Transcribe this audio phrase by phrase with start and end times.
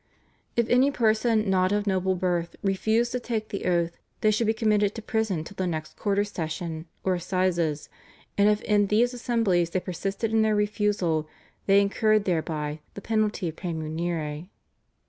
[0.55, 4.53] If any persons not of noble birth refused to take the oath they should be
[4.55, 7.87] committed to prison till the next quarter sessions or assizes,
[8.35, 11.29] and if in these assemblies they persisted in their refusal
[11.67, 14.47] they incurred thereby the penalty of Praemunire.